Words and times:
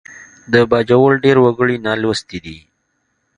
د 0.53 0.53
باجوړ 0.71 1.11
ډېر 1.23 1.37
وګړي 1.45 1.77
نالوستي 1.85 2.39
دي 2.45 2.57